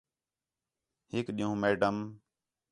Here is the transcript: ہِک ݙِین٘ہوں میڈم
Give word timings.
ہِک 1.11 1.27
ݙِین٘ہوں 1.35 1.57
میڈم 1.61 1.97